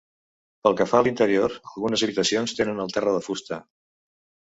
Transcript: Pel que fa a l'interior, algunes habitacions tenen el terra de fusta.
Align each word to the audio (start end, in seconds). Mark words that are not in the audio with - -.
Pel 0.67 0.77
que 0.77 0.85
fa 0.93 1.01
a 1.01 1.05
l'interior, 1.07 1.57
algunes 1.73 2.05
habitacions 2.07 2.55
tenen 2.61 2.81
el 2.87 2.91
terra 2.97 3.15
de 3.19 3.21
fusta. 3.27 3.61